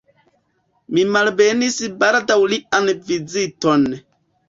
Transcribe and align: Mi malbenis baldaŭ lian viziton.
Mi 0.95 1.03
malbenis 1.17 1.79
baldaŭ 2.01 2.41
lian 2.55 2.93
viziton. 3.15 3.91